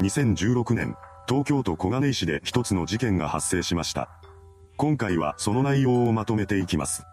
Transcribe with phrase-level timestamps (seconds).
[0.00, 0.96] 2016年、
[1.28, 4.08] 東京都小金井市で一つの事件が発生しました。
[4.76, 7.04] 今回はその内容をまとめていきます。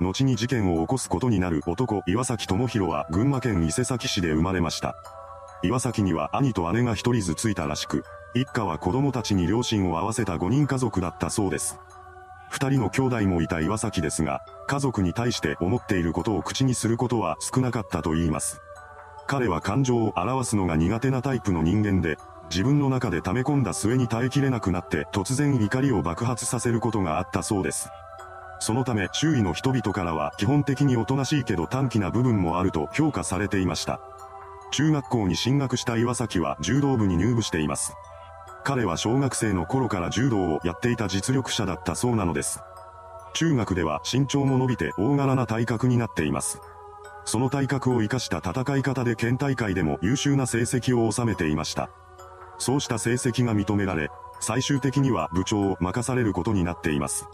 [0.00, 4.96] 後に事件を起こすことになる男岩崎智弘は群馬県伊勢崎市で生まれました。
[5.62, 8.02] 岩崎には兄と姉が一人ずついたらしく、
[8.34, 11.78] 一家は子供たちに両親を合わせた5人家族だったそうです。
[12.50, 18.60] 二人の兄弟もいた岩崎ですが、家族に対して思っていることを口にすることは少なかったと言います。
[19.28, 22.16] 彼は感情を表すのが苦手なタイプの人間で、
[22.48, 27.90] 自分の中で溜め込んだ末に耐えきれなくなって突然怒りを爆発させることがあったそうです。
[28.58, 34.00] そのため周囲の人々からは基本的におとなしいけど短気な部分もあると評価されていました。
[34.72, 37.92] 中学校に進学した岩崎は柔道部に入部しています。
[38.64, 42.60] 彼は小学生の頃から柔道をやっていた実力者だったそうなのです。
[43.34, 46.62] 中学では身長も伸びて大柄な体格になっています。
[47.28, 51.90] その体格を活かした戦い方で県大会でも優秀な成績を収めていました。
[52.56, 54.08] そうした成績が認められ、
[54.40, 57.26] 最終的には部長を任されることになっています。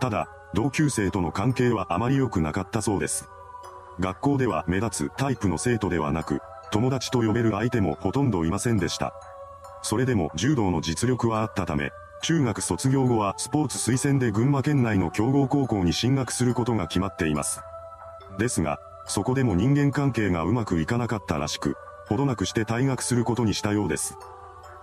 [0.00, 3.28] ただ、同級生との関係はあまり良くなかったそうです。
[4.00, 6.40] 学校では目立つタイプの生徒ではなく、
[6.72, 9.14] 友達と呼べる相手もほとんどいませんでした。
[9.82, 17.60] それでも柔道の実力はあったため、中学卒業後はスポーツ推薦で群馬県内の強豪高校に進学することが決まっています。
[18.36, 21.76] ですが、そこでも人間関係がうまくいかなかったらしく、
[22.08, 24.16] ほどなくして退学することにしたようです。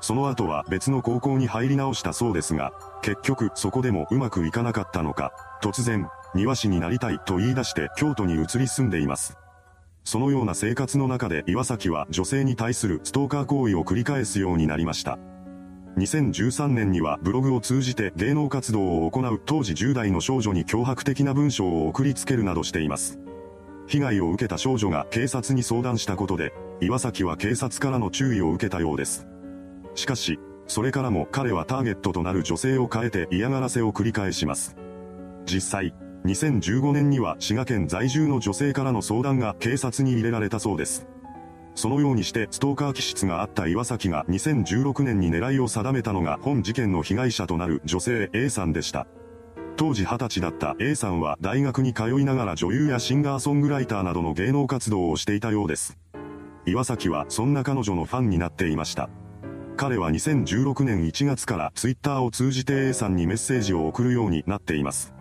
[0.02, 5.32] その後は別の高校に入り直したそうですが、結局そこでもうまくいかなかったのか、
[5.64, 9.38] 突然、庭師になりたいと言い出して京都に移り住んでいます。
[10.04, 15.18] そのような生活の中で岩崎は女性に対するストーカー行為を繰り返すようになりました。
[15.98, 23.20] 2013年にはブログを通じて芸能活動を行う当時10代の少女に脅迫的な文章を送りつけるなどしています。
[23.88, 29.28] 被害を受けた少女が警察に相談したことで、岩崎は警察からの注意を受けたようです。
[29.96, 34.76] しかし、それからも彼はターゲットとなる女性を変えて嫌がらせを繰り返します。
[35.46, 35.94] 実際、
[36.26, 41.08] 2015年には滋賀県在住の女性からの相談が警察に入れられたそうです。
[41.74, 49.08] そのようにしてストーカー気質があった岩崎が2016年に狙いを定めたのが本事件の被害者となる女性 A さんでした。
[49.78, 56.00] 当時20歳だった A さんは大学に通いながら女優やシンガーソングライターなどの芸能活動をしていたようです。
[56.66, 59.08] 岩崎はそんな彼女のファンになっていました。
[59.78, 65.14] 彼は2016年1月からツイッターを通じて A さんにメッセージを送るようになっています。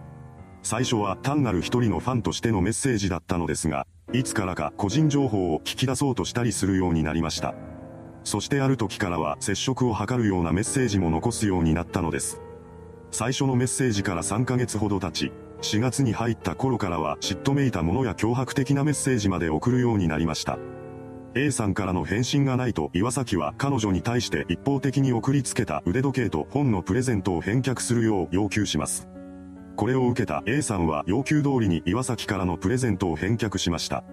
[0.63, 7.55] 最初は単なる一人のファンとしてのメッセージだったのですが、いつからか個人情報を聞き出そうとしたりするようになりました。
[8.25, 12.41] そしてある時からは接触を図るようなメッセージも残すようになったのです。
[13.19, 15.33] 最初のメッセージから3ヶ月ほど経ち、
[15.63, 20.59] 4月に入った頃からは嫉妬めいたものや脅迫的なメッセージまで送るようになりました。
[21.35, 29.09] A さんからの返信がないと岩崎は彼女に対して一方的に送りつけた腕時計と本のプレゼントを返却するよう要求します。
[29.77, 34.05] これを受けた A さんは要求通りに岩崎からのプレゼントを返却しました。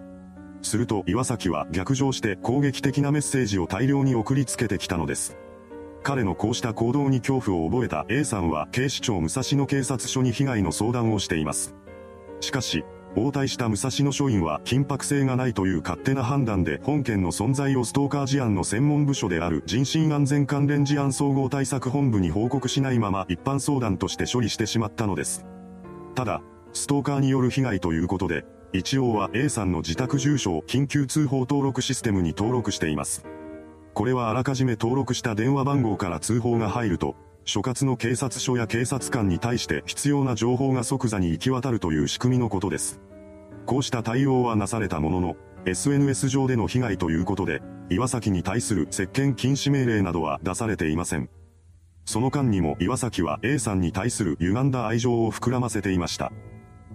[0.61, 5.35] すると岩崎は逆上して攻撃的なメッセージを大量に送りつけてきたのです。
[6.03, 11.75] 彼のこうした行動に恐怖を覚えた A さんは警視庁武蔵野警察署に被害の相談をしています。
[12.41, 12.83] しかし、
[13.15, 25.45] 応対した武蔵野署員は緊迫性がないという勝手な判断で本件の存在をストーカー事案の専門部署である人身安全関連事案総合対策本部に報告しないまま一般相談として処理してしまったのです。
[26.15, 26.41] ただ、
[26.73, 33.23] ストーカーによる被害ということで、一応は A さんの自宅住所を緊急通報登録システムに登録しています。
[33.93, 37.15] これはあらかじめ登録した電話番号から通報が入ると、
[37.45, 42.99] 所轄の警察署や警察官に対して必要な情報が即座に行き渡るという仕組みのことです。
[43.65, 51.29] こうした対応はなされたものの、SNS 上での被害ということで、岩崎に対する接見禁止命令などは出されていません。
[52.05, 56.31] その間にも岩崎は A さんに対する歪んだ愛情を膨らませていました。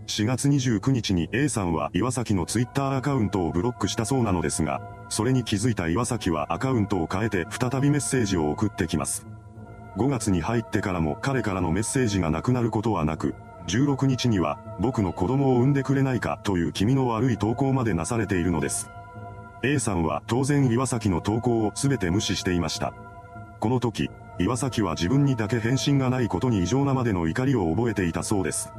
[0.08, 4.80] 4月29日に A さんは岩崎の Twitter アカウントをブロックしたそうなのですが、
[5.10, 9.26] それに気づいた岩崎はアカウントを変えて再びメッセージを送ってきます。
[9.98, 13.34] 5月に入ってからも彼からのメッセージがなくなることはなく、
[13.66, 18.90] 16日には、僕の子供を産んでくれないかという気味の悪い投稿までなされているのです。
[19.62, 22.94] A さんは当然岩崎の投稿を全て無視していました。
[23.60, 28.72] この時、岩崎は自分にだけ返信がないことに異常なまでの怒りを覚えていたそうです。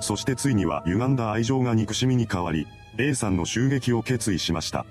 [0.00, 2.66] そしてついには歪んだ愛情が憎しみに変わり、
[2.98, 4.86] A さんの襲撃を決意しました。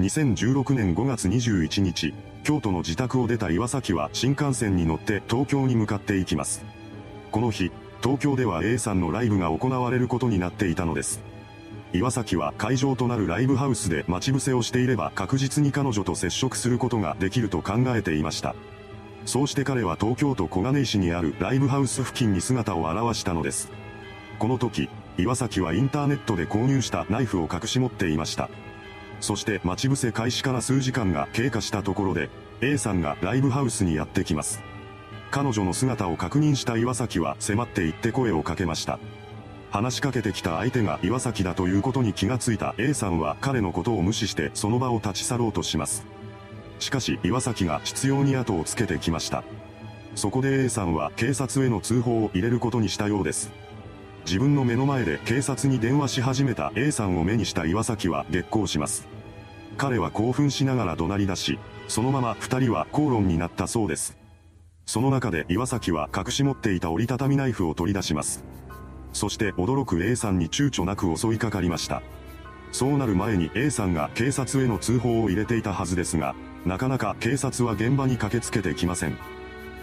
[0.00, 6.64] 2016年5月21日、京都の自宅を出た岩崎は新幹線に乗って東京に向かっていきます。
[7.30, 7.70] この日、
[8.02, 11.22] 東京では A さんのライブが行われることになっていたのです。
[11.94, 18.54] 岩崎は会場となるライブハウスで待ち伏せをしていれば確実に彼女と接触することができると考えていました。
[19.26, 23.70] そうして彼は東京都小金井市にあるライブハウス付近に姿を現したのです。
[24.38, 28.50] この時、岩崎はインターネットで購入したナイフを隠し持っていました。
[29.20, 34.62] そして待ち伏せ開始から数時間が経過したところで、A さんがライブハウスにやってきます。
[35.30, 38.98] 彼女の姿を確認した岩崎は迫って行って声をかけました。
[39.70, 46.06] 話しかけてきた相手が岩崎だということに気がついた A さんは彼のことを無視してその場を立ち去ろうとします。
[46.78, 49.42] しかし岩崎が執拗に後をつけてきました。
[50.14, 53.50] そこで A さんは警察への通報を入れることにしたようです。
[54.24, 59.06] 自分の目の前で警察に電話し始めた A さんを目にした岩崎は激高します。
[59.76, 64.16] 彼は興奮しながら怒鳴り出し、そのまま二人は口論になったそうです。
[64.86, 68.44] その中で岩崎は隠し持っていた折りたたみナイフを取り出します。
[69.12, 72.02] そして驚く A さんに躊躇なく襲いかかりました。
[72.72, 76.34] そうなる前に A さんが警察への通報を入れていたはずですが、
[76.64, 79.18] なかなか警察は現場に駆けつけてきません。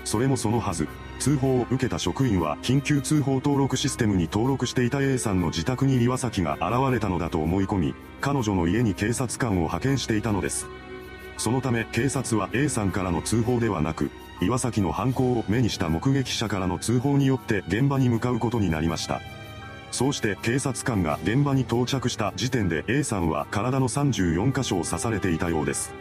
[0.04, 0.88] それもそのはず、
[1.22, 10.66] 通報を受けた職員は緊急通報登録システムに登録していた A さんの自宅に岩崎が現れたのだと思い込み、彼女の家に警察官を派遣していたのです。
[11.38, 14.10] そのため警察は A さんからの通報ではなく、
[14.42, 19.22] 岩崎の犯行を目にした目撃者からの通報によって現場に向かうことになりました。
[19.92, 25.94] そうして警察官が現場に到着した時点で A さんは体の34箇所を刺されていたようです。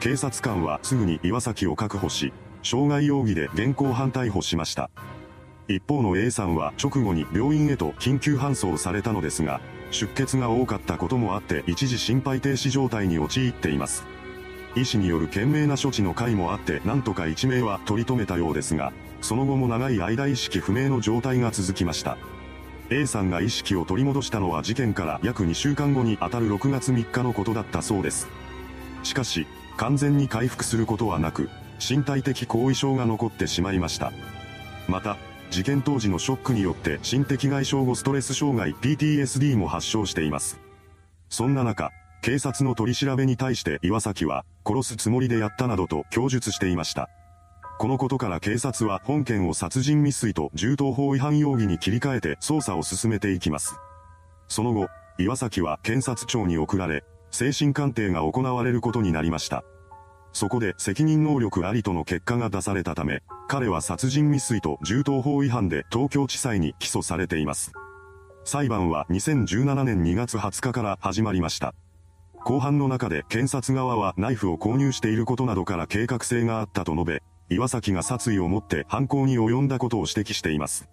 [0.00, 2.32] 警察官はすぐに岩崎を確保し、
[2.66, 4.90] 傷害容疑で現行犯逮捕しました。
[5.68, 9.60] 一方の A さんは直後に病院へと緊急搬送されたのですが、
[9.92, 14.04] 出血が多かったこともあって一時心肺停止状態に陥っています。
[14.74, 22.18] 医師による懸命な処置の回もあってなんとか一命は取り留めたようですが、その後も長い間意識不明の状態が続きました。
[22.90, 28.26] A さんが意識を取り戻したのは事件から約2週間後にあたる6月3日のことだったそうです。
[29.04, 29.46] しかし、
[29.76, 31.48] 完全に回復することはなく、
[31.78, 34.12] 身体的後遺症が残ってしまいました。
[34.88, 35.16] また、
[35.50, 40.60] 事件当時のショックによって心的外傷後ストレス障害 PTSD も発症しています。
[41.28, 41.90] そんな中、
[42.22, 47.08] 警察の取り調べに対して岩崎は、殺すつもりでやったなどと供述していました。
[47.78, 53.76] このことから警察は本件を殺人未遂と銃刀法違反容疑に切り替えて捜査を進めていきます。
[54.48, 54.88] その後、
[55.18, 59.62] 岩崎は検察庁に送られ、精神鑑定が行われることになりました。
[60.36, 67.72] そこで責任能力ありとの結果が出されたため、彼は殺人未遂と銃刀法違反で東京地裁に起訴されています。
[68.44, 71.74] 裁判は2017年2月20日から始まりました。
[72.44, 80.86] 後半の中で検察側はナイフを購入していることなどから計画性があったと述べ、岩崎が殺意を持って犯行に及んだことを指摘しています。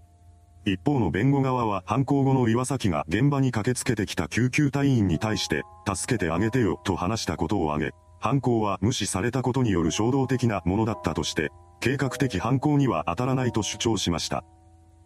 [0.64, 14.46] 一方の弁護側は犯行後の岩崎が現場に駆けつけてきた救急隊員に対して、助けてあげてよと話したことを挙げ、犯行は無視されたことによる衝動的なものだったとして、計画的犯行には当たらないと主張しました。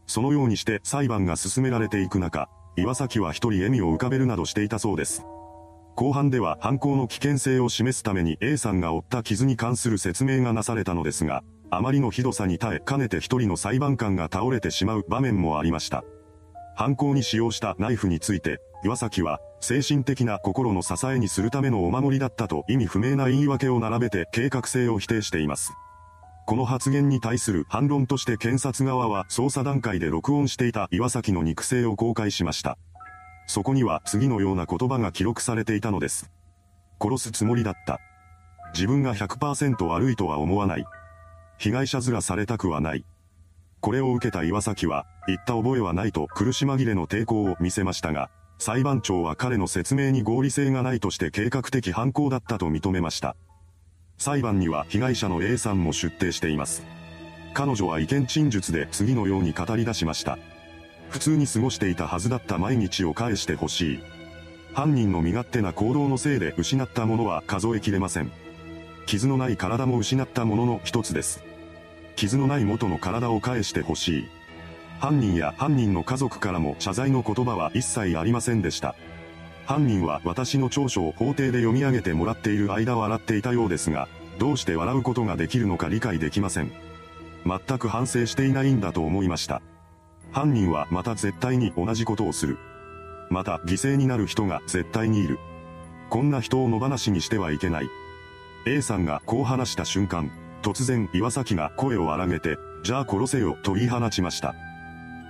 [0.05, 5.25] そのようにして裁判が進められていく中、岩崎は一人笑みを浮かべるなどしていたそうです。
[5.95, 16.03] 後半では犯行の危険性を示すために A さんが負った傷に関する説明がなされたのですが、あまりのひどさに耐えかねて一人の裁判官が倒れてしまう場面もありました。
[16.77, 25.73] 犯行に使用したナイフについて、岩崎は、精神的な心の支えにするためのお守りだったと意味不明な言い訳を並べて計画性を否定しています。
[26.45, 32.77] この発言に対する反論として検察側は捜査段階で録音していた岩崎の肉声を公開しました。
[33.47, 36.29] そこには次のような言葉が記録されていたのです。
[37.01, 37.99] 殺すつもりだった。
[38.75, 40.85] 自分が100%悪いとは思わない。
[41.57, 43.03] 被害者面されたくはない。
[43.87, 48.29] これを受けた岩崎は、言った覚えはないと苦し紛れの抵抗を見せましたが、
[48.59, 53.37] 裁判長は彼の説明に合理性がないとして計画的犯行だったと認めました。
[54.17, 56.83] 裁判には被害者の A さんも出廷しています。
[57.53, 60.37] 彼女は意見陳述で次のように語り出しました。
[61.09, 63.99] 普通に過ごしていたはずだった毎日を返してほしい。
[64.73, 68.33] 犯人の身勝手な行動のせいで失ったものは数えきれません。
[69.05, 71.46] 傷のない体も失ったものの一つです。
[72.17, 74.27] 傷のない元の体を返してほしい。
[74.99, 78.95] 犯人や犯人の家族からも謝罪の言葉は一切ありませんでした。
[79.65, 84.09] 犯人は私の調書を法廷で読み上げてもらっている間笑っていたようですが、
[84.39, 86.71] どうして笑うことができるのか理解できません。
[87.45, 89.61] 全く反省していないんだと思いました。
[90.31, 92.57] 犯人はまた絶対に同じことをする。
[93.29, 95.37] また犠牲になる人が絶対にいる。
[96.09, 97.89] こんな人を野放しにしてはいけない。
[98.65, 100.31] A さんがこう話した瞬間、
[100.67, 104.53] 突然岩崎が声を荒げて、じゃあ殺せよと言い放ちました。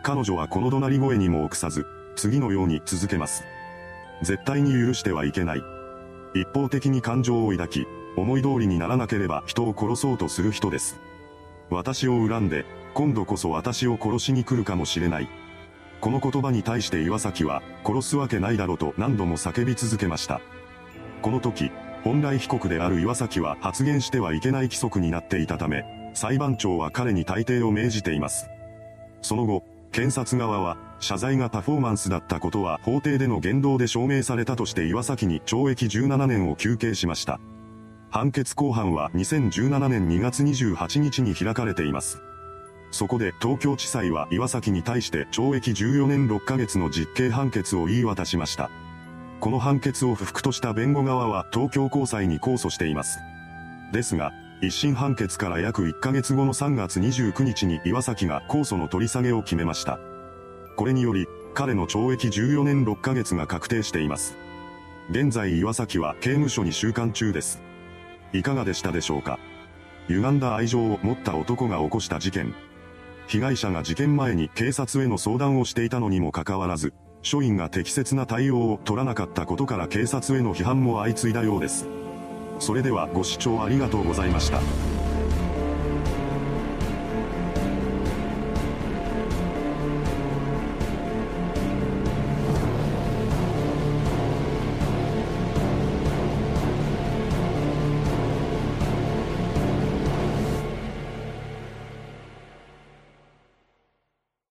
[0.01, 3.43] 彼女はこの怒鳴り声にも臆さず、次のように続けます。
[4.23, 5.61] 絶対に許してはいけない。
[6.33, 10.99] 一方的に感情を抱き、思い通りにならなければ人を殺そうとする人です。
[11.69, 12.65] 私を恨んで、
[12.95, 15.29] 今度こそ私を殺しに来るかもしれない。
[16.01, 20.41] この言葉に対して岩崎は、殺すわけないだろうと何度も叫び続けました。
[21.21, 21.69] この時、
[22.03, 28.49] 本来被告である岩崎は発言してはいけない規則になっていたため、裁判長は彼に退廷を命じています。
[29.21, 37.39] その後、検察側は、謝罪がパフォーマンスだったことは法廷での言動で証明されたとして岩崎に懲役17年を求刑しました。
[38.09, 42.21] 判決公判は2017年2月28日に開かれています。
[42.91, 48.71] そこで東京地裁は岩崎に対して懲役14年6ヶ月の実刑判決を言い渡しました。
[49.39, 53.19] この判決を不服とした弁護側は東京高裁に控訴しています。
[53.93, 59.99] ですが、一審判決から約1ヶ月後の3月29日に岩崎が控訴の取り下げを決めました。
[60.75, 64.35] これにより、彼の懲役14年6ヶ月が確定しています。
[65.09, 67.61] 現在岩崎は刑務所に収監中です。
[68.33, 69.39] いかがでしたでしょうか
[70.07, 72.53] 歪んだ愛情を持った男が起こした事件。
[73.27, 81.87] 被害者が事件前に警察への相談をしていたのにもかかわらず、署員が適切な対応を取らなかったことから警察への批判も相次いだようです。
[82.59, 84.61] それではご視聴ありがとうございました。